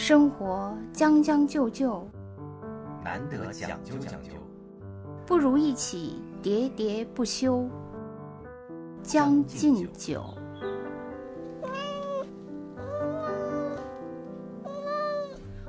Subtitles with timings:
[0.00, 2.08] 生活将将就就，
[3.04, 4.30] 难得讲究讲究，
[5.26, 7.68] 不如一起喋喋不休。
[9.02, 10.24] 将进酒，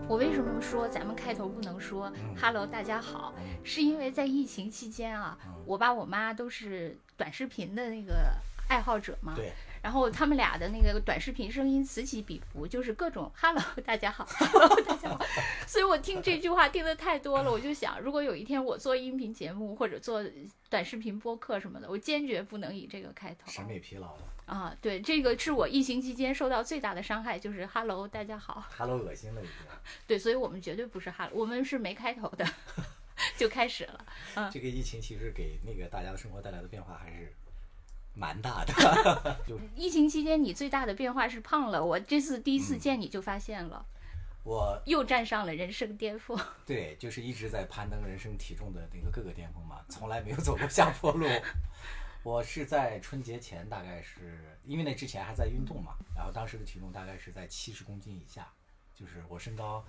[0.07, 2.09] 我为什么说咱们开头不能说
[2.41, 3.33] “hello，大家好”？
[3.63, 8.33] 是因为在疫情期间啊，我爸我妈都是短视频的那个
[8.69, 9.33] 爱好者嘛。
[9.35, 9.51] 对。
[9.81, 15.19] 然后他们俩的那个短视频声音此起彼伏，就是各种 “hello，大家好 ”，“hello， 大家好”。
[15.65, 20.23] 所以我听这句话听的太多了，我就想，如果有一天我做音频节目或者做
[20.69, 23.51] 短视频播客什么的，我坚决不能以这个开头。
[23.51, 24.75] 审美疲劳了啊！
[24.81, 29.53] 对，这个是我疫情期间受到最大的伤害，就是 “hello， 大家好 ”，“hello” 恶心了已经。
[30.05, 32.45] 对，所以我们绝对不是 “hello”，我们是没开头的
[33.35, 34.05] 就开始了。
[34.35, 37.33] 嗯，这个疫情其实给那个大家的生活带来的变化还是。
[38.13, 41.83] 蛮大的， 就疫情期间你最大的变化是胖了。
[41.83, 43.85] 我这次第一次见你就发现了，
[44.43, 46.37] 我又站上了人生巅峰。
[46.67, 51.25] 对，就是一直在攀登人生体重的那个各个巅峰嘛，从来没有走过下坡路。
[52.23, 58.47] 我是在春节前，大概是因为那之前还在运动嘛，然后当时的体重大概是在七十公斤以下，
[58.93, 59.83] 就是我身高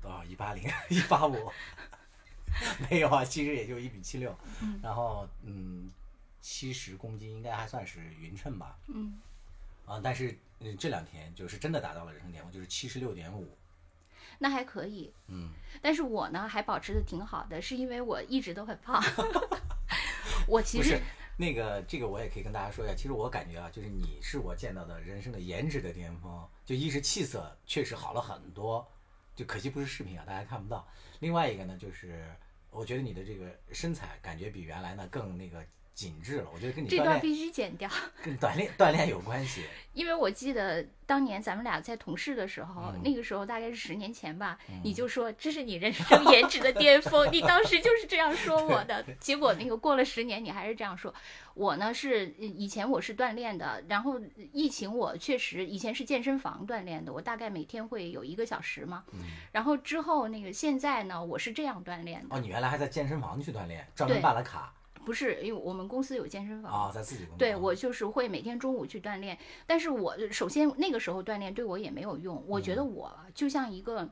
[0.00, 1.52] 多少一八零一八五，
[2.88, 4.32] 没有啊，其实也就一米七六，
[4.80, 5.90] 然后嗯。
[6.42, 8.76] 七十公斤应该还算是匀称吧。
[8.88, 9.18] 嗯。
[9.86, 13.48] 啊，但是嗯，这两天就是真的达到了人生巅峰，就是七十六点五。
[14.38, 15.12] 那还可以。
[15.26, 15.50] 嗯。
[15.80, 19.02] 但是我呢，还保持的挺好的，是因为我一直都很胖。
[20.46, 21.00] 我其实
[21.36, 28.86] 那个这个我也可以跟大家说一下，其实我感觉啊，就是你是我见到的人生的颜值的巅峰，就一是气色确实好了很多，
[29.34, 30.86] 就可惜不是视频啊，大家看不到。
[31.18, 32.24] 另外一个呢，就是
[32.70, 35.64] 我觉得你的这个身材感觉比原来呢更那个。
[35.94, 37.88] 紧致了，我觉得跟你这段必须剪掉，
[38.22, 39.64] 跟锻炼锻炼有关系。
[39.92, 49.04] 因为我记得当年咱们俩在同事的时候，那个时候大概是十年前吧，你就说这是你人生 颜值的巅峰，你当时就是这样说我的。
[49.20, 51.12] 结果那个过了十年，你还是这样说。
[51.52, 54.18] 我呢是以前我是锻炼的，然后
[54.50, 59.04] 疫情我确实以前是健身房锻炼的，我大概每天会有一个小时嘛。
[59.52, 62.34] 然后之后那个现在呢，我是这样锻炼的。
[62.34, 64.72] 哦，你原来还在健身房去锻炼，专门办了卡。
[65.04, 67.38] 不是，因为我们公司有健身房啊，在自己公司。
[67.38, 69.36] 对我就是会每天中午去锻炼，
[69.66, 74.08] 但是我首先那个时候锻炼对我也没有用，我觉得我就像一个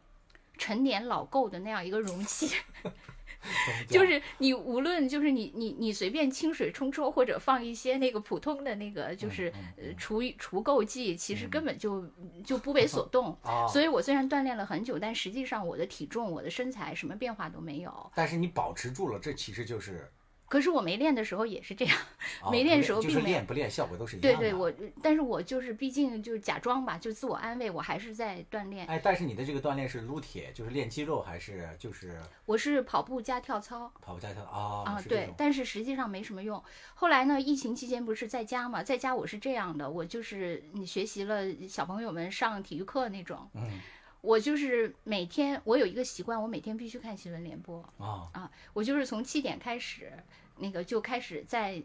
[0.58, 2.54] 陈年老垢的那样一个容器，
[3.88, 12.04] 就是你无论就是你你你随便清水冲冲或者放一些那个普通的那个就是呃除除垢剂，其实根本就
[12.44, 13.34] 就不为所动。
[13.72, 18.12] 所以我虽然锻炼了很久，但实际上我的体重、我的身材什么变化都没有。
[18.14, 20.10] 但是你保持住了，这其实就是。
[20.50, 21.96] 可是我没练的时候也是这样，
[22.50, 23.26] 没练的时候并没有。
[23.26, 24.38] 练不练效果都是一样的。
[24.40, 28.84] 对对，我，但是我就是毕竟就是假装吧，就自我安慰，我还是在锻炼。
[28.88, 32.20] 哎，但是你的这个锻炼是撸铁，就是练肌肉还是就是？
[32.46, 33.92] 我是跑步加跳操。
[34.02, 36.60] 跑步加跳啊啊，对，但是实际上没什么用。
[36.94, 43.48] 后来呢，疫情期间不是在家嘛，在家我是这样的，我就是你学习了小朋友们上体育课那种。
[43.54, 43.78] 嗯。
[44.22, 48.50] 我就是每天，我有一个习惯，我每天必须看新闻联播啊啊！
[48.72, 50.12] 我就是从七点开始，
[50.56, 51.82] 那个就开始在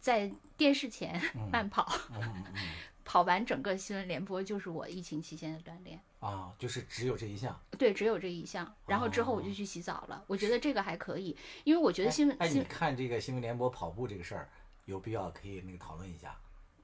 [0.00, 1.86] 在电视前 慢跑，
[3.04, 8.72] 跑完整个新闻联播就是我疫情期间的锻炼啊，就是只有这一项，对，只有这一项。
[8.86, 14.48] 然后之后我就去洗澡了，我觉得这个还可以，因为我觉得新闻哎，你看这个新闻联播跑步这个事儿，
[14.84, 16.38] 有必要可以那个讨论一下。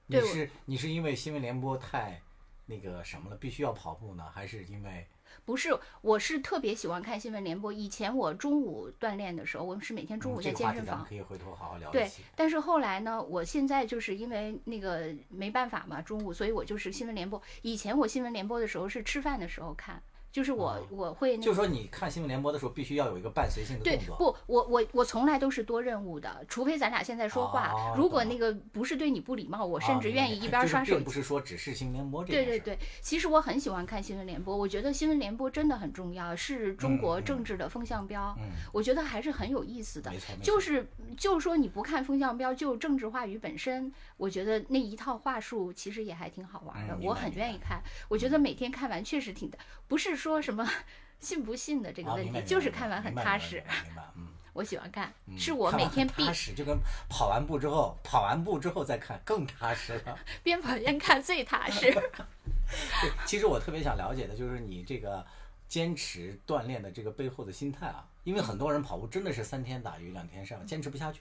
[0.06, 2.20] 你是你是因为新闻联播太。
[2.66, 4.24] 那个什么了，必须要跑步呢？
[4.32, 5.06] 还是因为
[5.44, 5.70] 不是？
[6.00, 7.72] 我是特别喜欢看新闻联播。
[7.72, 17.40] 以前我中午锻炼的时候，我们是每天中午在健身房，可以回头好好聊对，但是后来呢，我现在就是因为那个没办法嘛，中午，所以我就是新闻联播。
[17.62, 20.02] 以前我新闻联播的时候是吃饭的时候看。
[20.32, 24.16] 就是我，我会，就是说你看新闻联播的时候，必须要有一个伴随性的动作。
[24.16, 27.92] 不，我我我从来都是多任务的，除非咱俩现在说话。
[27.94, 30.92] 如果那个不是对你不礼貌，我甚至愿意一边刷手机。
[30.92, 38.34] 并不是说只是新闻联播这对对对，其实我很喜欢看新闻联播，我觉得新闻联播真的很重要，是中国政治的风向标。
[38.38, 40.10] 嗯，我觉得还是很有意思的。
[40.10, 47.82] 没错，就是就是说你不看风向标，就政治话语本身，我觉得那一套话术其实也还挺好玩的，我很愿意看。
[48.08, 49.58] 我觉得每天看完确实挺的，
[49.92, 50.66] 不是说什么。
[51.20, 53.56] 信不信的这个问题，就是看完很踏实。
[53.84, 56.76] 明白，嗯， 我喜欢看，是我每天必踏实，就跟
[57.08, 60.18] 跑完步之后，跑完步之后再看更踏实了。
[60.42, 61.92] 边跑边看最踏实。
[61.92, 65.24] 对，其实我特别想了解的就是你这个
[65.68, 71.20] 坚持锻炼的这个背后的心态啊，因为很多人跑步真的是三天打鱼两天晒网，坚持不下去。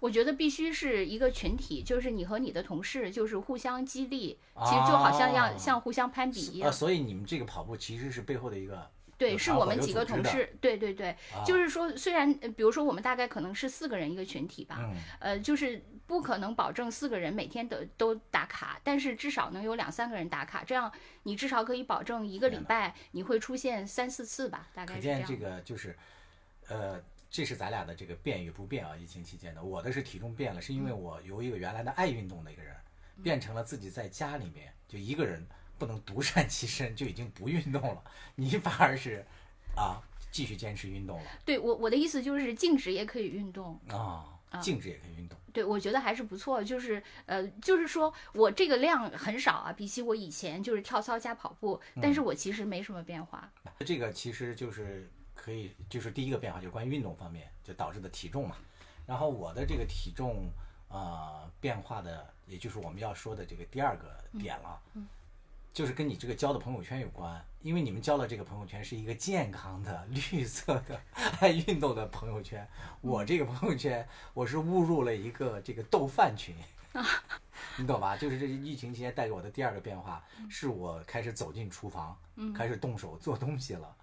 [0.00, 6.72] 我觉得必须是一个群体，就是你和你的同事就是互相激励，其实就好像像、哦像互相攀比一啊，样。
[6.72, 20.90] 所以你们这个跑步其实是背后的一个对，是我们几个同事，对对对，啊就是说，虽然呃比如说我们大概可能是四个人一个群体吧，嗯呃，就是不可能保证四个人每天都都打卡，但是至少能有两三个人打卡，这样
[21.22, 25.24] 你至少可以保证一个礼拜你会出现三四次吧，大概可是这样。
[25.24, 25.96] 见这个就是，
[26.66, 27.00] 呃，
[27.32, 29.64] 这是咱俩的这个变与不变啊，疫情期间的。
[29.64, 32.76] 我的是体重变了，是因嗯为我由一个原来的爱运动的一个人，
[33.22, 35.44] 变成了自己在家里面就一个人
[35.78, 38.04] 不能独善其身，就已经不运动了。
[38.34, 39.24] 你反而是
[39.74, 39.98] 啊，
[40.30, 45.38] 继续坚持运动了对我我的意思就是静止也可以运动，啊，静止也可以运动。
[45.54, 46.62] 对，我觉得还是不错。
[46.62, 53.50] 就是呃，就是说我这个量很少啊，比起我以前就是跳操加跑步，但是嗯我其实没什么变化。
[53.86, 55.10] 这个其实就是
[55.44, 58.54] 可以，就是第一个变化就是关于运动方面就导致的体重嘛。
[59.04, 60.48] 然后我的这个体重
[60.88, 64.80] 呃变化的，也就是我们要说的这个第二个点了，
[65.72, 67.44] 就是跟你这个交的朋友圈有关。
[67.60, 71.00] 因为你们交的这个朋友圈是一个健康的、 绿色的、
[71.40, 72.64] 爱运动的朋友圈，
[73.00, 76.54] 我这个朋友圈我是误入了一个这个豆饭群。
[77.78, 78.16] 你懂吧？
[78.16, 82.16] 就是这疫情期间带给我的第二个变化，是我开始走进厨房，
[82.54, 83.96] 开始动手做东西了。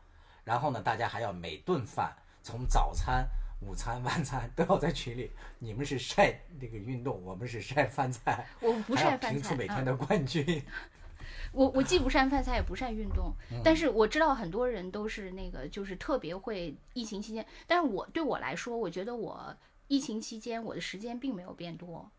[0.50, 2.12] 然后呢，大家还要每顿饭，
[2.42, 3.24] 从早餐、
[3.62, 5.32] 午餐、晚餐都要在群里。
[5.60, 10.64] 你们是晒那个运动，我们是晒饭菜，我不晒饭菜评出每天啊的冠军。
[11.54, 19.56] 我我既不晒饭菜也不晒运动，嗯但是我知道很多人都是那个就是特别会疫情期间，但是我对我来说，我觉得我
[19.88, 22.12] 疫情期间我的时间并没有变多。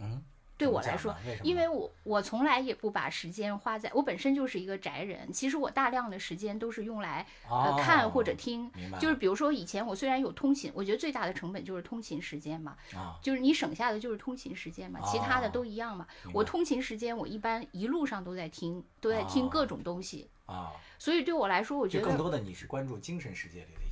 [0.00, 0.22] 嗯，
[0.58, 1.14] 对我来说
[1.44, 16.06] 因为我我从来也不把时间花在我本身就是一个宅人，其实我大量的时间都是用来呃看或者哦听，就是比如说以前我虽然有通勤，我觉得最大的成本就是通勤时间嘛，啊，就是你省下的就是通勤时间嘛，其他的哦都一样嘛。
[16.34, 23.87] 我通勤时间我一般一路上都在听，都在听各种东西，啊，所以对我来说，我觉得更多的你是关注精神世界里的？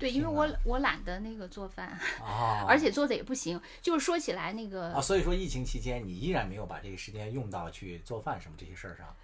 [0.00, 1.88] 对，因为我我懒得那个做饭，
[2.24, 3.60] 啊，而且做的也不行。
[3.82, 9.14] 就是说起来那个啊，所以说疫情期间你依然没有把这个时间用到去做饭什么这些事儿上。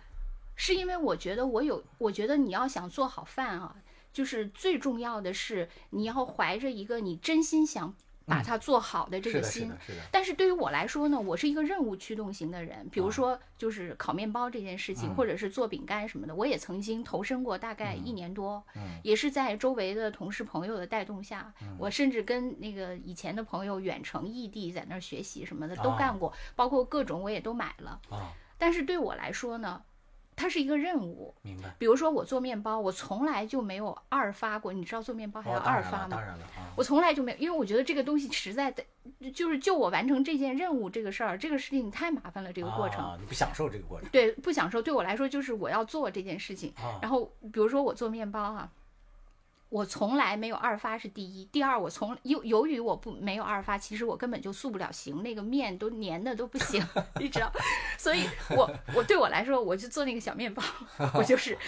[0.55, 3.77] 是因为我觉得我有，我觉得你要想做好饭啊，
[4.13, 7.95] 就是最重要的是你要怀着一个你真心想
[8.27, 9.69] 把它做好的这个嗯是的，是心。
[9.69, 9.99] 的，是的。
[10.11, 12.87] 但是对于我来说呢，我是一个任务驱动型的人。
[12.91, 28.01] 比如啊说，就是烤面包这件事情，嗯或者是做饼干什么的，我也曾经投身过，大概一年多，嗯也是在周围的同事朋友的带动下，我甚至跟那个以前的朋友远程异地在那儿学习什么的都啊干过，包括各种我也都买了。
[28.11, 29.81] 啊，但是对我来说呢，
[30.37, 31.35] 它是一个任务。
[31.43, 31.75] 明白。
[31.79, 34.73] 比如说我做面包，我从来就没有二发过。
[34.73, 36.09] 你知道做面包还要二发吗？
[36.11, 36.71] 当然了啊。
[36.77, 38.85] 我从来就没有，因为我觉得这个东西实在的，
[39.33, 43.03] 就是就我完成这件任务这个事儿，这个事情太麻烦了，这个过程。
[43.03, 44.83] 啊，你不享受这个过程对，不享受。
[44.83, 46.73] 对我来说，就是我要做这件事情。
[46.77, 48.71] 啊然后比如说我做面包啊，
[49.69, 56.81] 我从来没有二发是第一，第二我从由由于我不没有二发，其实我根本就塑不了形，那个面都粘的都不行，
[57.21, 57.51] 你知道，
[57.99, 60.63] 所以我我对我来说，我就做那个小面包，
[61.15, 61.59] 我就是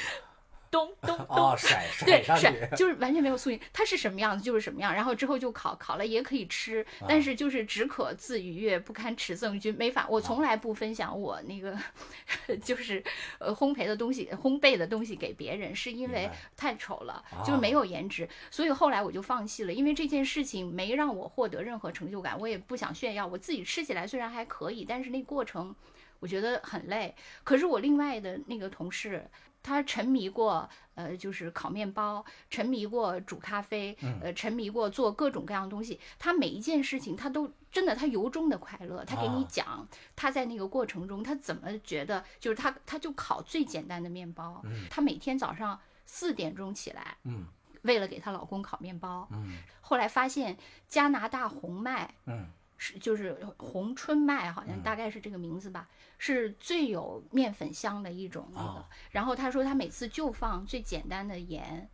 [0.71, 1.57] 咚咚 咚
[2.05, 2.77] 对，甩上是去。
[2.77, 7.07] 就是完全没有塑形，它是什么样子就是什么样，然后之后就烤，烤了也可以吃，啊。
[7.09, 11.77] 但是就是只可自愉悦，不堪持赠君，没法，我从来不分享我那个
[12.63, 13.03] 就是
[13.39, 25.75] 呃烘焙的东西、烘焙的东西给别人，是因为太丑了，啊就是没有颜值，所以后来我就放弃了，因为这件事情没让我获得任何成就感，我也不想炫耀，我自己吃起来虽然还可以，但是那过程
[26.21, 27.15] 我觉得很累。
[27.45, 29.25] 可是我另外的那个同事，
[29.69, 36.01] 他沉迷过，呃，就是烤面包，沉迷过煮咖啡，呃，沉迷过做各种各样的东西。
[36.19, 39.05] 他每一件事情，他都真的，他由衷的快乐。
[39.05, 44.63] 他给你啊讲，他在那个过程中，他怎么觉得，就是他，他就烤最简单的面包。
[44.91, 47.47] 他每天早上四点钟起来，嗯
[47.83, 49.29] 为了给她老公烤面包。
[49.33, 50.57] 嗯后来发现
[50.87, 52.47] 加拿大红麦嗯
[52.79, 58.67] 是就是红春麦，好像大概是这个名字吧，是最有面粉香的一种那个。
[58.67, 61.87] 哦然后他说他每次就放最简单的盐，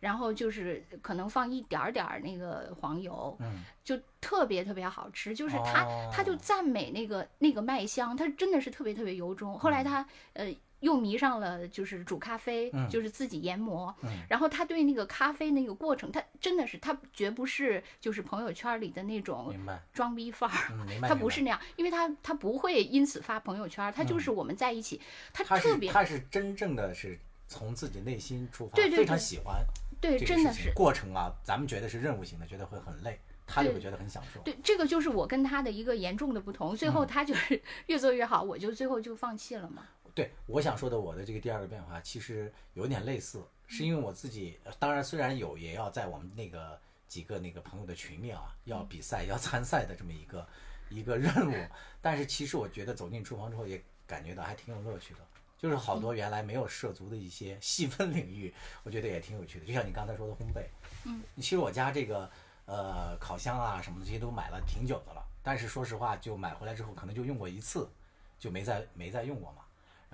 [0.00, 5.34] 然后就是可能放一点儿点儿那个黄油，嗯，就特别特别好吃。
[5.34, 9.58] 就是他、他就哦赞美那个那个麦香，他真的是特别特别由衷。
[9.58, 10.54] 后来他呃。
[10.84, 13.94] 又迷上了，就是煮咖啡，嗯就是自己研磨。
[14.02, 19.52] 嗯然后他对那个咖啡那个过程，他真的是他绝不是就是朋友圈里的那种。
[19.92, 25.00] 装逼范儿，嗯，他不是那样，因为他他不会因此发朋友圈，他就是我们在一起，
[25.32, 29.64] 他他特别是他是真正的是从自己内心出发，对对非常喜欢
[30.00, 30.70] 对，真的是。
[30.74, 33.18] 过程啊，咱们觉得是任务型的，觉得会很累。
[33.46, 34.40] 他就会觉得很享受。
[34.40, 36.74] 对，这个就是我跟他的一个严重的不同。
[36.74, 39.86] 最后他就是 越做越好，我就最后就放弃了嘛。
[40.14, 46.78] 对，我想说的我的这个第二个变化其实有点类似，是因为我自己，当然虽然有也要在我们那个
[47.08, 50.46] 几个那个朋友的群里啊，要比赛要参赛的这么一个
[50.88, 51.66] 一个任务，
[52.00, 55.20] 但是其实我觉得走进厨房之后也感觉到还挺有乐趣的，
[55.58, 58.54] 就是好多原来没有涉足的一些细分领域，
[58.84, 59.66] 我觉得也挺有趣的。
[59.66, 60.64] 就像你刚才说的烘焙，
[61.06, 62.30] 嗯，其实我家这个
[62.66, 67.90] 呃烤箱啊什么的这些都买了挺久的了，但是说实话，就买回来之后可能就用过一次，
[68.38, 69.62] 就没再没再用过嘛。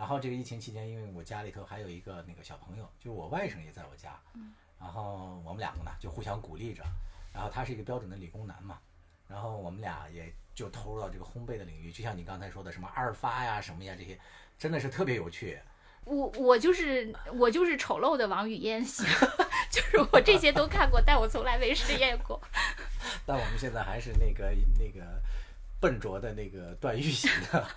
[0.01, 4.19] 然后这个疫情期间，因为我家里头还有一个那个小朋友，就是我外甥也在我家，
[4.81, 6.83] 然后我们两个呢就互相鼓励着，
[7.35, 8.79] 然后他是一个标准的理工男嘛，
[9.29, 14.19] 然后我们俩也就投入到这个烘焙的领域，就像你刚才说的什么二发呀什么呀这些，
[14.59, 15.61] 真的是特别有趣。
[16.07, 19.07] 我我就是我就是丑陋的王语嫣 型，
[19.71, 22.41] 就是我这些都看过，但我从来没实验过。
[23.27, 25.21] 但我们现在还是那个那个
[25.79, 27.69] 笨拙的那个段誉型的。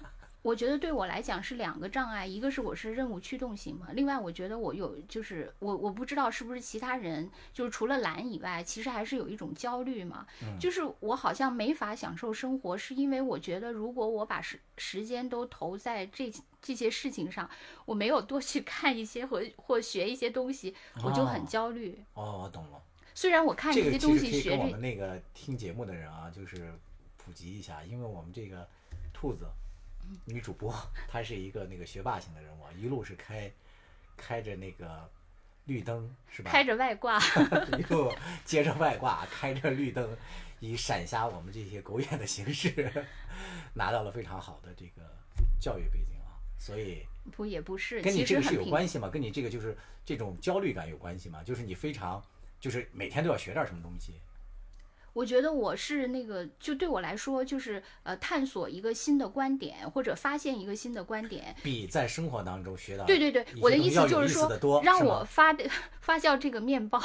[0.44, 10.28] 我觉得对我来讲是两个障碍，一个是我是任务驱动型嘛，另外我觉得我有就是我我不知道是不是其他人就是除了懒以外，其实还是有一种焦虑嘛，
[10.60, 16.30] 就是我好像没法享受生活，是因为我觉得如果我把时时间都投在这
[16.62, 17.50] 这些事情上，
[17.86, 22.04] 我没有多去 看一些或或学一些东西，我就很焦虑。
[22.16, 22.82] 哦，我懂了。
[23.16, 26.74] 虽然我看这些东西学这，我们那个听节目的人啊，就是
[27.16, 28.68] 普及一下，因为我们这个
[29.14, 29.46] 兔子。
[30.26, 30.74] 女主播，
[31.08, 33.52] 她是一个那个学霸型的人物，一路是开，
[34.18, 35.10] 开着那个
[35.66, 36.52] 绿灯，是吧？
[36.52, 37.20] 开着外挂，
[37.78, 38.14] 一路
[38.46, 40.18] 接着外挂，开着绿灯，
[40.60, 42.92] 以闪瞎我们这些狗眼的形式，
[43.74, 45.02] 拿到了非常好的这个
[45.60, 46.36] 教育背景啊。
[46.58, 49.10] 所以不也不是，跟你这个是有关系吗？
[49.10, 51.44] 跟你这个就是这种焦虑感有关系吗？
[51.44, 52.24] 就是你非常
[52.60, 54.20] 就是每天都要学点什么东西。
[55.14, 65.64] 我觉得我是那个，就对我来说，就是呃，探索一个新的观点，或者发现一个新的观点，比在生活当中学到对对对，我的意思就是说，让我发的
[66.02, 67.00] 发酵这个面包，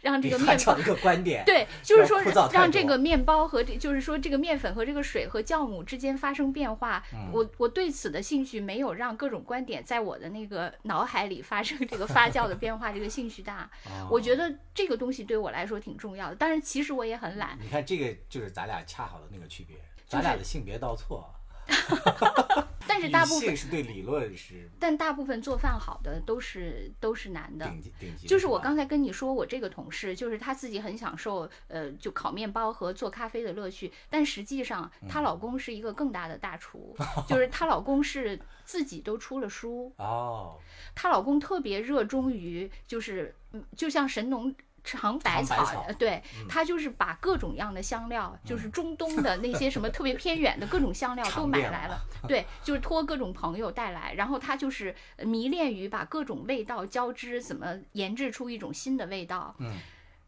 [0.00, 2.20] 让这个面包一个观点，对，就是说
[2.52, 7.04] 让这个面包和这就是说这个面粉和这个水和酵母之间发生变化。
[7.32, 13.70] 我我对此的兴趣没有让各种观点在我的那个脑海里发生这个发酵的变化，这个兴趣大。
[14.10, 17.58] 我觉得这个东西对我来说挺重要的，但是其实我也很懒。
[17.60, 19.76] 你看，这个就是咱俩恰好的那个区别，
[20.06, 21.34] 咱俩的性别倒错。
[22.86, 27.66] 但是大部分是对理论是，但大部分做饭好的都是都是男的。
[27.66, 28.26] 顶级顶级。
[28.26, 40.56] 就是我刚才跟你说，我这个同事就是她自己很享受呃，就烤面包和做咖啡的乐趣，但实际上她老公是一个更大的大厨， 就是她老公是自己都出了书哦。
[40.94, 44.54] 她老公特别热衷于就是嗯，就像神农。
[44.84, 51.98] 尝百草，对他就是把各种样的香料，就是中东的那些什么特别偏远的各种香料 都买来了，
[52.28, 59.54] 对，就是托各种朋友带来，然后他就是迷恋于把各种味道交织，怎么研制出一种新的味道。
[59.58, 59.78] 嗯，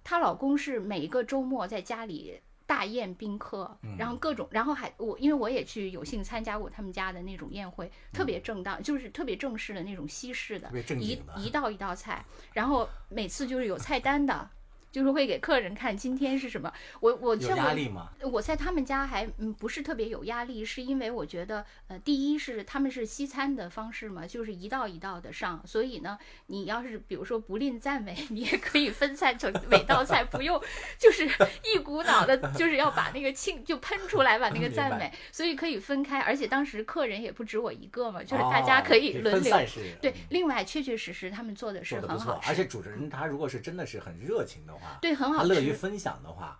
[0.02, 2.40] 她老公是每一个周末在家里。
[2.66, 14.50] 大宴宾客，然后各种，然后还我，因为我也去有幸参加过他们家的那种宴会，特别正当，就是特别正式的那种西式的，一一道一道菜，然后每次就是有菜单的。
[14.96, 18.08] 就是会给客人看今天是什么，我我有压力吗？
[18.22, 30.58] 我在他们家还嗯不是特别有压力，是因为我觉得呃第一是他们是西餐的方式嘛，就是一道一道的上，所以呢你要是比如说不吝赞美， 你也可以分散成每道菜，不用
[30.98, 31.28] 就是
[31.62, 39.58] 一股脑的就是要把那个庆就喷出来把那个赞美，所以可以分开，而且当时客人也不止我一个嘛，就是大家可以轮流
[40.00, 40.14] 对。
[40.30, 44.85] 另外确确实实他们做的是很好，而且主持人他如果是真的是很热情的话。
[45.00, 45.48] 对，很好吃。
[45.48, 46.58] 乐于分享的话，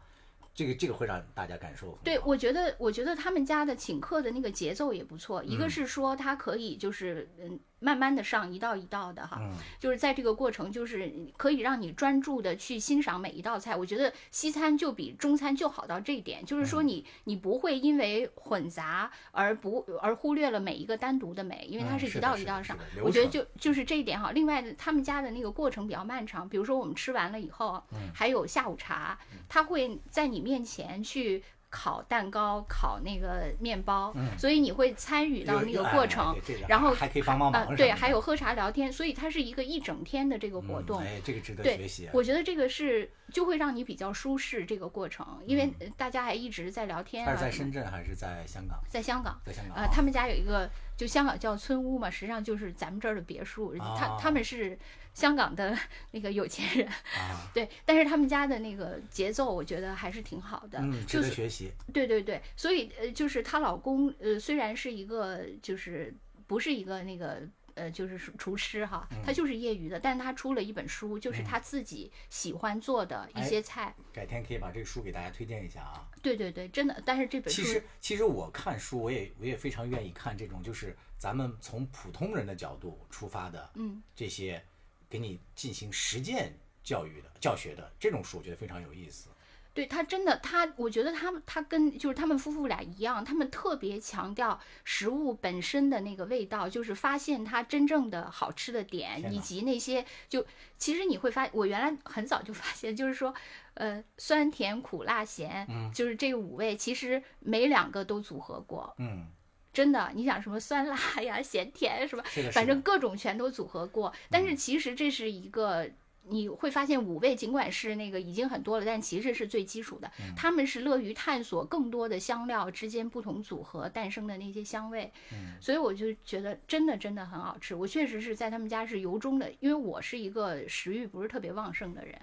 [0.55, 1.99] 这个这个会让大家感受。
[2.03, 5.43] 对，我觉得我觉得他们家的请客的那个节奏也不错。
[5.45, 7.59] 一个是说他可以就是嗯。
[7.79, 9.41] 慢慢的上一道一道的哈，
[9.79, 13.77] 就是在这个过程，就是可以让你专注的去欣赏每一道菜。
[13.77, 22.79] 我觉得西餐就比中餐就好到这一点，就是说你你不会因为混杂而不而忽略了每一个单独的美，因为它是一道一道上。
[23.03, 24.33] 我觉得就就是这一点哈。
[24.33, 27.83] 另外他们家的那个过程比较漫长，比如说我们吃完了以后，
[28.15, 29.19] 还有下午茶，
[29.49, 31.43] 他会在你面前去。
[31.77, 36.35] 烤蛋糕，烤那个面包，所以你会参与到那个过程，
[36.67, 41.01] 然后还可以帮帮忙，对，还有喝茶聊天，所以它是一个一整天的这个活动。
[41.01, 42.09] 哎，这个值得学习。
[42.15, 47.27] 我觉得这个是就会让你比较舒适这个过程，因为大家还一直在聊天。
[47.27, 48.81] 他是在深圳还是在香港？
[48.89, 49.77] 在香港，在香港。
[49.77, 53.77] 呃，他们家有一个就香港叫村屋嘛，实际上就是咱们这儿的别墅。
[53.77, 54.79] 他啊他们是
[55.17, 55.75] 香港的
[56.13, 60.79] 那个有钱人，啊， 对，但是他们家的那个节奏，我觉得还是挺好的。
[60.83, 61.73] 嗯，值就是得学习。
[61.91, 66.15] 对对对，所以呃，就是她老公呃，虽然是一个就是
[66.47, 67.41] 不是一个那个
[67.73, 73.95] 呃，就是厨厨师哈，他就是业余的，但是他出了一本书，就是他自己喜欢做的一哎些菜。
[74.13, 76.07] 改天可以把这个书给大家推荐一下啊。
[76.23, 84.63] 对对对，真的，但是这本书其实，其实我看书，我也我也非常愿意看这种，就是咱们从普通人的角度出发的，嗯，这些
[85.09, 89.29] 给你进行实践教育的教学的这种书，我觉得非常有意思。
[89.75, 100.47] 对他真的，他我觉得他们他跟就是他们夫妇俩一样，他们特别强调食物本身的那个味道，就是发现它真正的好吃的点，以及那些就
[100.79, 103.35] 其实你会发，我原来很早就发现，就是说，
[103.75, 109.27] 呃，酸甜苦辣咸，嗯就是这五味，其实每两个都组合过，嗯，
[109.77, 114.11] 真的，你想什么酸辣呀、 咸甜什么，反正各种全都组合过。
[114.31, 115.87] 但是其实这是一个，
[116.29, 120.11] 你会发现五味尽管是那个已经很多了，但其实是最基础的。
[120.37, 125.13] 他们是乐于探索更多的香料之间不同组合诞生的那些香味。
[125.61, 127.75] 所以我就觉得真的真的很好吃。
[127.75, 132.15] 我确实是在他们家是由衷的，因为我是一个食欲不是特别旺盛的人，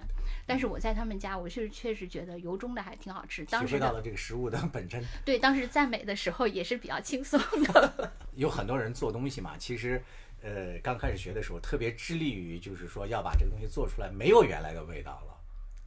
[0.45, 3.45] 但是我在他们家，我确实确实觉得由衷的还挺好吃。
[3.45, 5.03] 当时到了这个食物的本真。
[5.23, 8.11] 对当时赞美的时候也是比较轻松的。
[8.35, 10.03] 有很多人做东西嘛，其实，
[10.43, 15.33] 呃，刚开始学的时候特别致力于，就是说要把这个东西做出来没有原来的味道了。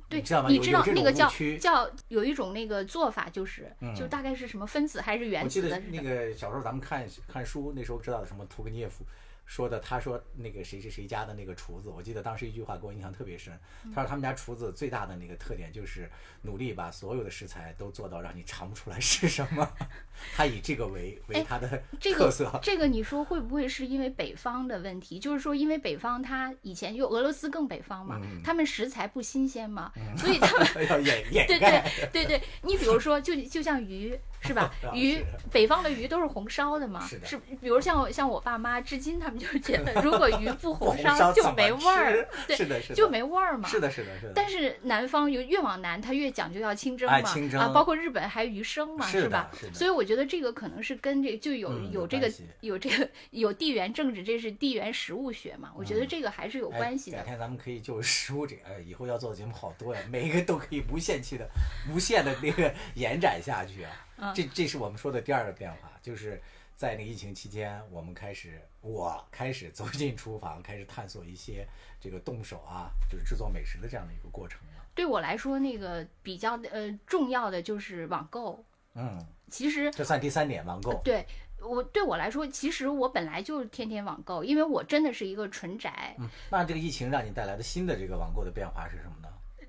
[0.09, 0.49] 对，你知道吗？
[0.49, 1.29] 你知道那个叫。
[1.61, 5.83] 叫有一种那个做法，就是、嗯就大概是什么分子还是原子的似的。
[5.91, 9.05] 那个小时候咱们看看书，那时候知道的什么屠格涅夫
[9.47, 13.55] 说的，他说那个谁谁谁家的那个厨子，我记得当时一句话给我印象特别深。
[13.85, 16.11] 嗯他说他们家厨子最大的那个特点就是
[16.43, 19.67] 努力把所有的食材都做到让你尝不出来是什么，
[20.37, 22.59] 他以这个为为哎他的特色。
[22.63, 25.19] 这个你说会不会是因为北方的问题？
[25.19, 31.59] 就是说，因为北方他以前就俄罗斯更北方嘛，嗯他们食材不新鲜嘛，所以他们 要掩掩对。
[31.59, 34.95] 对对对，你比如说，就就像鱼是吧 啊？
[34.95, 37.27] 鱼北方的鱼都是红烧的嘛，是的
[37.61, 43.69] 比如像像我爸妈，至今他们就觉得，如果鱼不红红烧就没味儿，对，是的是的就没味儿嘛。
[43.69, 44.33] 是的，是的，是的。
[44.35, 49.29] 但是南方有越往南，它越讲究要清蒸嘛，哎清蒸啊，包括日本还鱼生嘛，是是？
[49.29, 52.29] 的所以我觉得这个可能是跟这个就有、嗯有这个
[52.61, 57.17] 有有这个有地缘政治，这是地缘食物学嘛，我觉得嗯这个还是有哎关系的。
[57.17, 61.49] 改天咱们可以就食物这个，呃，以后要做的节目好多呀，每一个都可以无限期的、
[61.93, 63.91] 无限的那个延展下去啊。
[64.19, 66.41] 嗯这这是我们说的第二个变化，就是
[66.75, 71.67] 在那个疫情期间，我们开始，我开始走进厨房，开始探索一些
[72.01, 74.85] 这个动手啊，就是制作美食的这样的一个过程了。
[74.95, 78.65] 对我来说，那个比较呃重要的就是网购。
[78.95, 79.19] 嗯，
[79.51, 81.01] 其实这算第三点，网购。
[81.05, 81.27] 对
[81.61, 89.29] 我对我来说，其实我本来就天天网购，因为我真的是一个纯宅，嗯，那这个疫情让你带来的新的这个网购的变化是什么呢？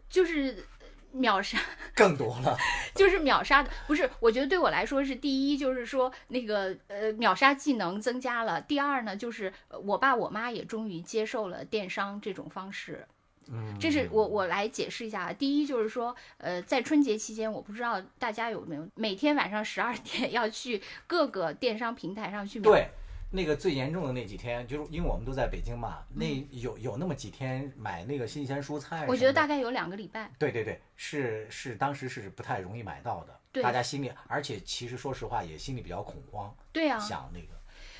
[0.09, 0.65] 就是
[1.11, 1.57] 秒杀。
[1.95, 2.57] 更多了。
[2.93, 4.09] 就是秒杀的，不是？
[4.19, 13.07] 我觉得对我来说是第一，就是说那个呃秒杀技能增加了；第二呢，就是呃我爸我妈也终于接受了电商这种方式。
[13.49, 15.31] 嗯，这是我我来解释一下。
[15.31, 22.71] 第一就是说，呃，在春节期间，我不知道大家有没有每天晚上十二点要去各个电商平台上去秒。
[22.71, 22.89] 对，
[23.29, 30.31] 那个最严重的那几天，就是因为我们都在北京嘛，那有有那么几天买那个新鲜蔬菜我觉得大概有两个礼拜。
[30.39, 37.47] 对对对，是是当时是不太容易买到的，大家心里，而且其实说实话也心里比较恐慌，对啊，想那个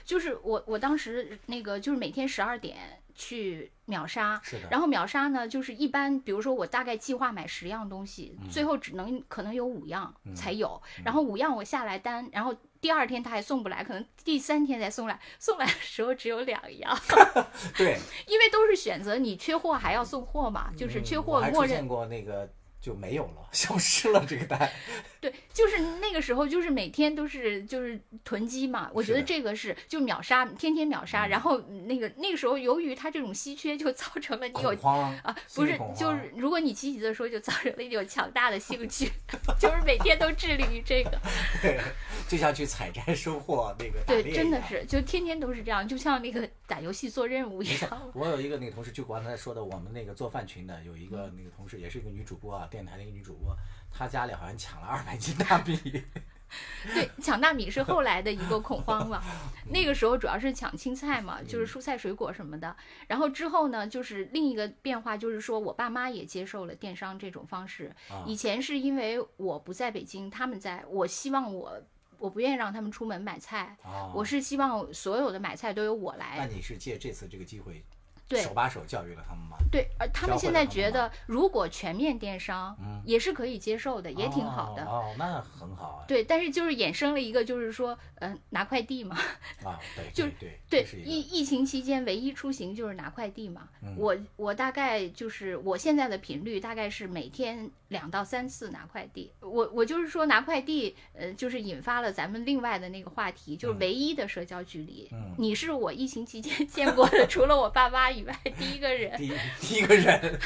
[0.06, 2.78] 就是我我当时那个就是每天十二点
[3.14, 16.98] 去秒杀，是的，然后秒杀呢，就是一般，比如说我大概计划买十样东西，嗯最后只能可能有五样才有，然后五样我下来单，然后第二天他还送不来，可能第三天才送来，送来的时候只有两样，
[17.78, 24.70] 对， 因为都是选择你缺货还要送货嘛，就是缺嗯货默认过那个就没有了， 消失了这个单，
[25.20, 28.90] 对，就是那个时候，就是每天都是就是囤积嘛。
[28.94, 31.28] 我觉得这个是就秒杀，天天秒杀。
[31.28, 39.12] 然后那个那个时候，由于它这种稀缺，就造成了你有慌啊，不是就是如果你积极的说，就造成了你有强大的兴趣，
[39.60, 41.20] 就是每天都致力于这个。
[41.62, 41.80] 对，
[42.28, 53.56] 就像去采摘收获那个对，真的是，就天天都是这样，就像那个打游戏做任务一样。，我有一个那个同事，就刚才说的，我们那个做饭群的有一嗯个那个同事，也是一个女主播啊，电台那个女主播，
[53.92, 55.78] 她家里好像抢了二百斤大米，
[56.94, 59.22] 对，抢大米是后来的一个恐慌嘛。
[59.72, 62.76] 那个时候主要是抢青菜嘛，就是蔬菜水果什么的。
[63.08, 67.94] 然后之后呢，就是另一个变化，就是说我爸妈也接受了电商这种方式。
[68.10, 71.82] 啊以前是因为我不在北京，他们在，我希望我。
[72.20, 76.46] 我不愿意让他们出门买菜，哦，我是希望所有的买菜都由我来那。
[76.48, 77.84] 你是借这次这个机会，
[78.28, 79.58] 对手把手教育了他们吗？
[79.72, 84.84] 对，而，他们现在觉得，如果全面电商嗯也是可以接受的，也挺好的。
[84.86, 86.06] 哦，哦那很好啊。
[86.08, 89.18] 对，但是就是衍生了一个，就是说，嗯、拿快递嘛。
[89.64, 93.68] 啊，对 就对对，对，疫疫情期间唯一出行就是拿快递嘛。
[93.82, 99.32] 嗯我我大概就是我现在的频率大概是每天两到三次拿快递。
[99.40, 105.10] 我我就是说拿快递，呃，就是引发了咱们另外的那个话题，就是嗯唯一的社交距离。
[105.12, 109.16] 嗯你是我疫情期间 见过的，除了我爸妈以外第一个人。
[109.18, 110.40] 第一第一个人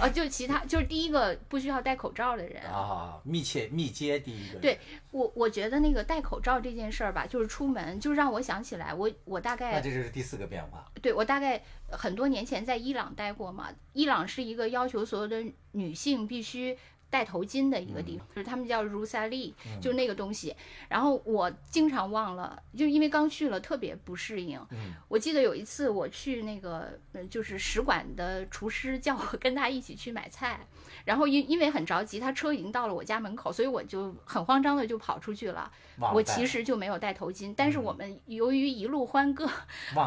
[0.00, 2.62] 哦，就其他就是第一个不需要戴口罩的人。
[2.64, 4.60] 啊，密切密接第一个人。
[4.60, 4.78] 对
[5.10, 10.86] 我我觉得那个戴口罩这件事儿吧，就是出门就让我想起来，我我大概那这就是第四个变化。
[11.02, 16.76] 对我大概很多年前在伊朗待过嘛，伊朗是一个要求所有的女性必须
[17.08, 20.54] 戴头巾的一个地方，就是他们叫 Rusali，、就是那个东西。
[20.88, 24.64] 然后我经常忘了，就因为刚去了特别不适应。
[24.70, 30.64] 嗯我记得有一次我去那个，呃就是使馆的厨师叫我跟他一起去买菜，
[31.04, 35.70] 然后因因为很着急，他车已经到了我家门口，所以我就很慌张的就跑出去了。
[36.14, 39.50] 我其实就没有戴头巾，但是我们由于一路欢歌。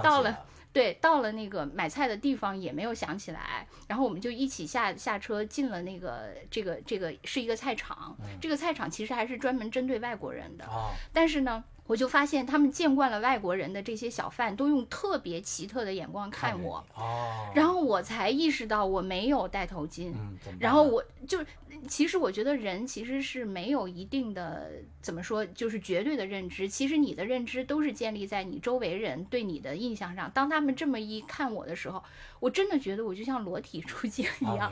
[0.01, 11.63] 到了了对，到了那个买菜的地方也没有想起来，然后我们就一起下下车进了那个这个这个是一个菜场，这个菜场其实还是专门针对外国人的，啊，但是呢。
[11.85, 20.13] 我就发现他们见惯了外国人的这些小贩，都用特别奇特的眼光看我，你哦，然后我才意识到我没有戴头巾。
[20.13, 21.43] 嗯，然后我就，
[21.87, 26.69] 其实我觉得人其实是没有一定的怎么说，就是绝对的认知。
[26.69, 30.31] 其实你的认知都是建立在你周围人对你的印象上。
[30.31, 32.01] 当他们这么一看我的时候，
[32.39, 34.71] 我真的觉得我就像裸体出镜一样。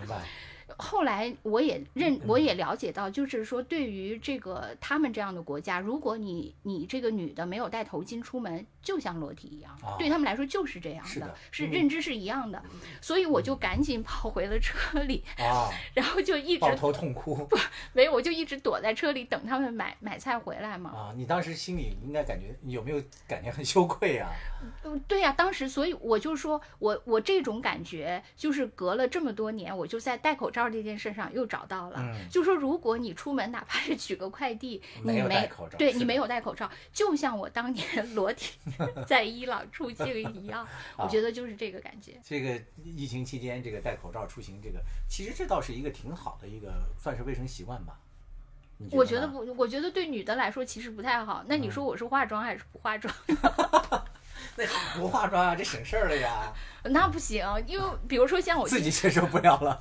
[0.77, 12.61] 后来我也认，嗯我也了解到，就是说，对于这个他们这样的国家，如果你你这个女的没有戴头巾出门，就像裸体一样，啊对他们来说就是这样的是嗯认知是一样的。
[13.01, 17.57] 所以我就赶紧跑回了车里，啊， 然后就一直抱头痛哭不
[17.93, 20.91] 没有，我就一直躲在车里等他们买买菜回来嘛。
[20.91, 21.13] 啊！
[21.15, 24.29] 你当时心里应该感觉有没有感觉很羞愧啊？
[24.83, 31.97] 嗯，对呀、当时所以我就说我我这种感觉就是隔了这么多年，我就在戴口罩这件事上又找到了。
[31.99, 38.57] 嗯就说如果你出门哪怕是取个快递，没你没对你没有戴口罩，就像我当年 裸体
[39.07, 42.13] 在伊朗出境一样， 我啊觉得就是这个感觉。
[42.23, 47.99] 这个疫情期间，这个戴口罩出行，这个其实这倒是一个挺好的一个算是卫生习惯吧？
[48.77, 51.43] 你我觉得不，我觉得对女的来说其实不太好。
[51.47, 53.13] 那你嗯说我是化妆还是不化妆？
[54.55, 54.65] 那
[54.97, 56.51] 不化妆啊，这省事儿了呀，
[56.85, 59.79] 那不行，因为比如说像我自己接受不了了，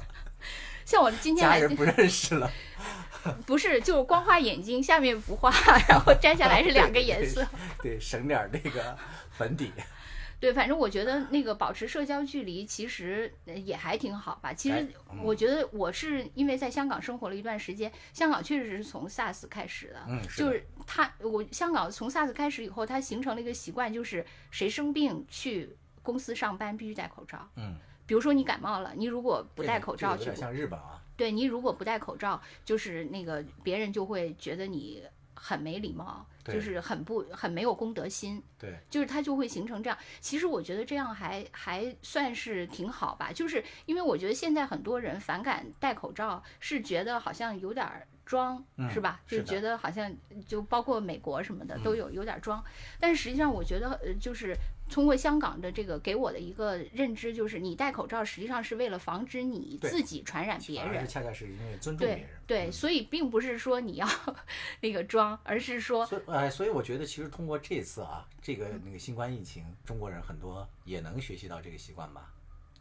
[0.91, 2.51] 像我今天不认识了，
[3.47, 5.49] 不是，就是光画眼睛，下面不画，
[5.89, 7.47] 然后摘下来是两个颜色。
[7.81, 8.99] 对，省点儿那个
[9.31, 9.71] 粉底。
[10.41, 14.53] 对，反正我觉得那个保持社交距离其实呃也还挺好吧。
[14.53, 27.47] 其哎实嗯我觉得我是因为在香港生活了一段时间，香港确实是从 SARS 开始的，嗯是的就是它我香港从 SARS 开始以后，它形成了一个习惯，就是谁生病去公司上班必须戴口罩。
[27.57, 27.77] 嗯，
[28.11, 31.01] 比如说你感冒了，你如果不戴口罩去个这个有点像日本啊。
[31.17, 39.97] 对你如果不戴口罩，就是那个别人就会觉得你很没礼貌，就是很不很没有公德心，对，就是他就会形成这样。
[40.19, 49.21] 其实我觉得这样还还算是挺好吧，就是因为我觉得现在很多人反感戴口罩，是觉得好像有点儿装，嗯是吧？
[49.29, 50.13] 就觉得好像
[50.49, 52.61] 就包括美国什么的都有有点儿装，
[52.99, 54.57] 但实际上我觉得呃就是。
[54.91, 61.07] 通过香港的这个给我的一个认知，就是你戴口罩实际上是为了防止你自己传染别人。
[61.07, 62.27] 恰恰是因为尊重别人。
[62.47, 64.09] 对，嗯所以并不是说你要
[64.81, 72.33] 那个装，而是说，哎，所以我觉得其实通过这次啊，这个那个新冠疫情，中国人很多也能学习到这个习惯吧？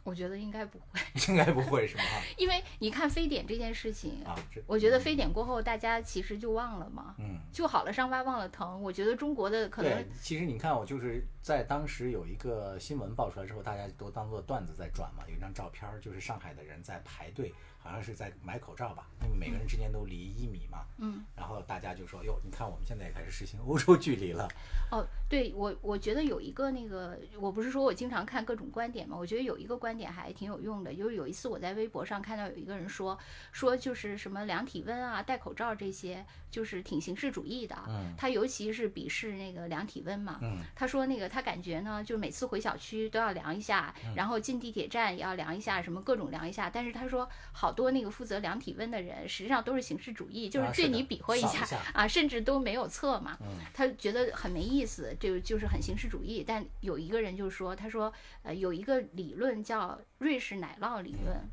[0.02, 2.02] 我觉得应该不会， 应该不会是吗？
[2.38, 4.34] 因为你看非典这件事情，啊，
[4.66, 8.82] 我觉得非典过后大家其实就忘了嘛，嗯，就好了伤疤忘了疼。
[8.82, 15.22] 我觉得中国的可能，其实你看，我就是在当时有一个新闻爆出来之后，大家都当做段子在转嘛。
[15.28, 20.86] 有一张照片儿，就是上海的人在排队，好像是在买口罩吧，因为每个人之间都离一米嘛。
[20.96, 24.48] 嗯，然后大家就说：“哟，你看我们现在也开始实行欧洲距离了。
[24.90, 30.94] 哦，对我我觉得有一个那个，我不是说我经常看各种观点嘛，我觉得有一个观观点还挺有用的。
[30.94, 33.18] 就是有一次我在微博上看到有一个人说
[33.50, 37.76] 说就是什么量体温啊、戴口罩这些，就是挺形式主义的。
[37.88, 40.38] 嗯他尤其是鄙视那个量体温嘛。
[40.42, 46.68] 嗯他说那个他感觉呢，就是每次回小区都要量一下，嗯然后进地铁站也要量一下，什么各种量一下。
[46.68, 53.38] 但是他说好多那个负责量体温的人，实际上都是形式主义，就是对你比划一下啊，甚至都没有测嘛。
[53.40, 56.44] 嗯他觉得很没意思，就就是很形式主义。
[56.46, 61.48] 但有一个人就说，他说，呃，有一个理论叫瑞士奶酪理论。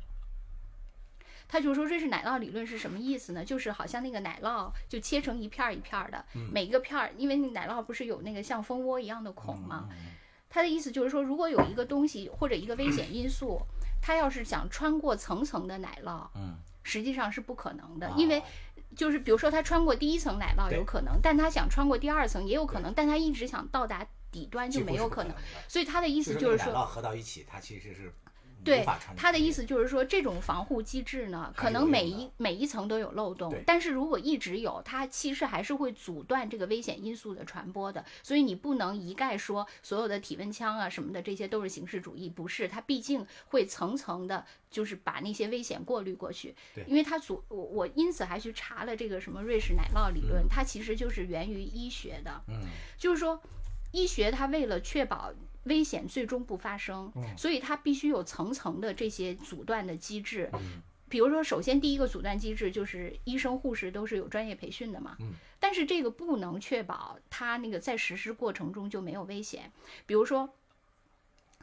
[1.48, 3.44] 他就说瑞士奶酪理论是什么意思呢？
[3.44, 9.88] 就是好像那个奶酪就切成一片儿一片儿的，每一个片儿，因为那奶酪不是有那个像蜂窝一样的孔吗？
[10.50, 13.60] 他的意思就是说，如果有一个东西或者一个危险因素，
[14.00, 18.42] 它要是想穿过层层的奶酪，嗯，实际上是不可能的哦，因为
[18.96, 25.32] 就是比如说他穿过第一层奶酪有可能，但他想穿过第二层也有可能，但他一直想到达底端就没有可能。
[25.34, 25.38] 的。
[25.68, 28.12] 所以他的意意思就是说，奶酪合到一起，它其实是
[28.64, 28.84] 对
[29.16, 29.64] 他的意思。
[29.64, 38.04] 就是说，这种防护机制呢，可能每一每一层都有漏洞，但是如果一直有，它其实还是会阻断这个危险因素的传播的。
[38.22, 46.84] 所以你不能一概说所有的体温枪啊什么的这些都是形式主义，不是，它毕竟会层层的，就是把那些危险过滤过去对。
[46.86, 52.42] 因为它阻我我因此还去查了这个什么瑞士奶酪理论，它其实就是源于医学的。
[52.48, 52.60] 嗯
[52.96, 53.40] 就是说，
[53.92, 55.32] 医学它为了确保
[55.64, 60.50] 危险最终不发生，嗯所以它必须有层层的这些阻断的机制。
[60.54, 69.72] 嗯比如说，首先第一个阻断机制就是医生、护士都是有专业培训的嘛，嗯但是这个不能确保他那个在实施过程中就没有危险。
[70.04, 70.50] 比如说，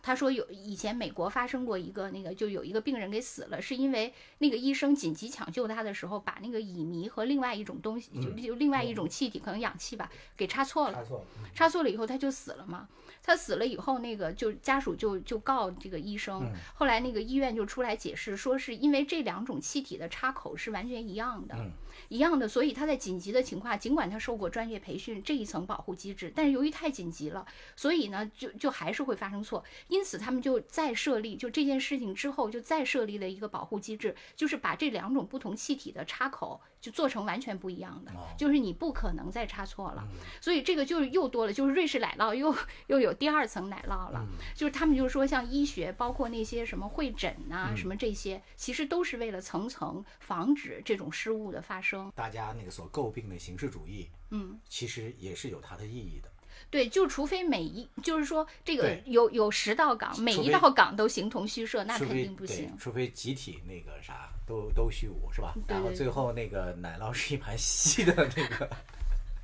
[0.02, 11.06] 他说有以前美国发生过一个那个，就有一个病人给死了，是因为那个医生紧急抢救他的时候，把那个乙醚和另外一种东西，就嗯就另外一种气体，可能氧气吧，给插错了。
[11.54, 12.90] 插错了以后他就死了嘛。
[13.26, 16.54] 他死了以后，那个就家属就就告这个医生，嗯。
[16.76, 21.72] 后来那个医院就出来解释，说是因为这两种气体的插口是完全一样的，嗯。
[22.10, 27.44] 一样的，所以他在紧急的情况，尽管他受过专业培训这一层保护机制，但是由于太紧急了，
[27.76, 40.08] 所以呢就就还是会发生错，因此他们就再设立，就这件事情之后就再设立了一个保护机制，就是把这两种不同气体的插口就做成完全不一样的，哦就是你不可能再差错了。
[40.12, 44.20] 嗯所以这个就是又多了，就是瑞士奶酪又又有第二层奶酪了。
[44.22, 52.12] 嗯就是他们就是说，像医学，包括那些什么会诊呐、嗯什么这些，其实都是为了层层防止这种失误的发生。
[52.14, 56.30] 大家那个所诟病的形式主义，嗯，其实也是有它的意义的。
[56.76, 62.70] 对，就除非每一，就是说这个有有十道岗，每一道岗都形同虚设，那肯定不行。
[62.78, 65.54] 除非集体那个啥都都虚无是吧？
[65.56, 68.70] 对对然后最后那个奶酪是一盘稀的那个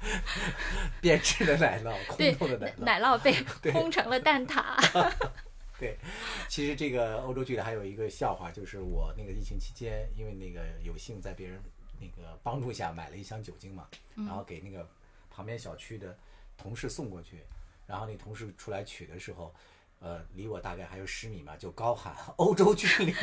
[1.00, 2.84] 变质的奶酪，空透的奶酪。
[2.84, 3.34] 奶酪被
[3.72, 5.10] 烘成了蛋挞。
[5.80, 5.98] 对，
[6.50, 11.58] 其实这个欧洲剧里还有一个笑话，就是我那个疫情期间，因为那个有幸在别人
[11.98, 14.86] 那个帮助下买了一箱酒精嘛，然后给那个
[15.30, 16.14] 旁边小区的
[16.62, 17.44] 同事送过去，
[17.88, 19.54] 然后那同事出来取的时候，
[20.00, 23.14] 呃，离我大概还有十米嘛，就高喊 欧洲距离。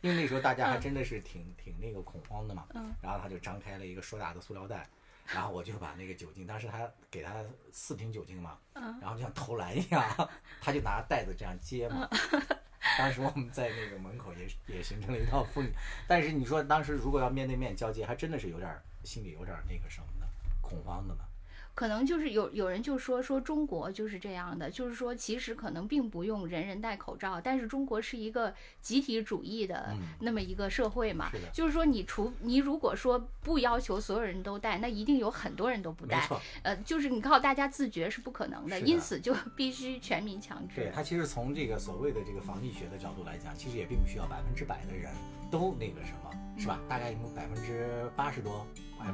[0.00, 2.66] 因为那时候大家还真的是挺、挺那个恐慌的嘛，
[3.00, 4.88] 然后他就张开了一个硕大的塑料袋，
[5.26, 10.02] 然后我就把那个酒精，当时他给他四瓶酒精嘛，然后就像投篮一样，
[10.60, 12.08] 他就拿袋子这样接嘛。
[12.98, 15.72] 当时我们在那个门口也也形成了一道妇女，
[16.06, 20.26] 但是你说当时如果要面对面交接，还真的是有点心里有点那个什么的
[20.60, 21.24] 恐慌的嘛。
[21.74, 36.28] 可能就是有有人就说说中国就是这样的，就是说其实可能并不用人人戴口罩，但是中国是一个集体主义的嗯那么一个社会嘛，就是说你除你如果说不要求所有人都戴，那一定有很多人都不戴
[36.62, 40.76] 呃，就是你靠大家自觉是不可能的，的因此就必须全民强制。
[40.76, 45.12] 对他其实从这个所谓的这个防疫学的角度来讲，其实也并不需要百分之百的人
[45.50, 46.78] 都那个什么，是吧？
[46.88, 48.64] 大概有百分之八十多、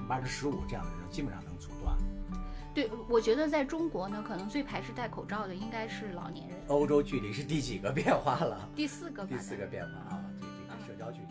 [0.06, 1.96] 百分之十五这样的人，基本上能阻断。
[2.80, 6.56] 对，我觉得在中国呢，可能最排斥戴口罩的应该是老年人。
[6.68, 8.66] 欧洲距离是第几个变化了？
[8.74, 11.26] 第四个，第四个变化啊，这这个社交距离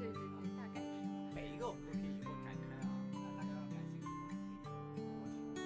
[0.00, 0.86] 对对对，大概是。
[1.32, 2.90] 每一个我们都可以以后展开啊，
[3.38, 4.10] 大家感兴趣
[5.54, 5.62] 的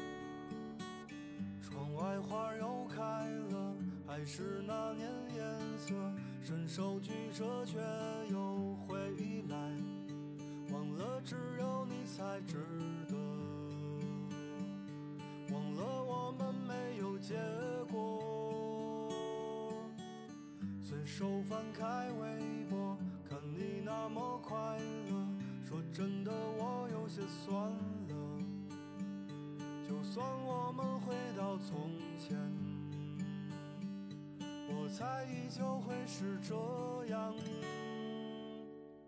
[1.62, 3.00] 窗外花又开
[3.50, 3.74] 了，
[4.06, 5.40] 还是那年颜
[5.78, 5.94] 色，
[6.42, 7.78] 伸手举着却
[8.30, 8.98] 又回
[9.48, 9.56] 来，
[10.70, 12.97] 忘了只有你才值得，
[15.52, 17.34] 忘了我们没有结
[17.90, 19.10] 果。
[20.80, 22.96] 随手翻开微博，
[23.28, 24.56] 看你那么快
[25.10, 25.26] 乐，
[25.66, 27.70] 说真的我有些酸
[28.08, 28.14] 了。
[29.88, 32.36] 就算我们回到从前，
[34.68, 36.54] 我猜依旧会是这
[37.06, 37.34] 样。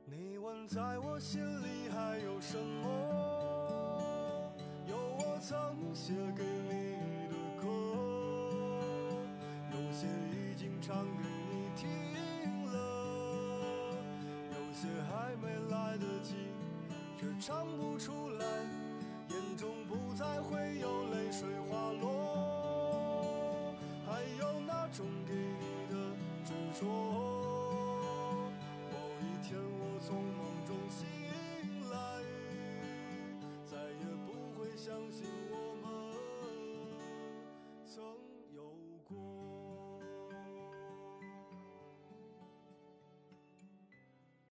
[0.07, 3.20] 你问在我心里还有什么？
[5.41, 5.57] 曾
[5.95, 6.80] 写给你。